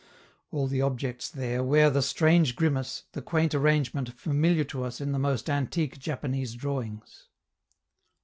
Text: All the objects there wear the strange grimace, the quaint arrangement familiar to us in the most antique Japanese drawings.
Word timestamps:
All 0.49 0.65
the 0.65 0.81
objects 0.81 1.29
there 1.29 1.63
wear 1.63 1.91
the 1.91 2.01
strange 2.01 2.55
grimace, 2.55 3.03
the 3.11 3.21
quaint 3.21 3.53
arrangement 3.53 4.13
familiar 4.19 4.63
to 4.63 4.83
us 4.83 4.99
in 4.99 5.11
the 5.11 5.19
most 5.19 5.47
antique 5.47 5.99
Japanese 5.99 6.55
drawings. 6.55 7.27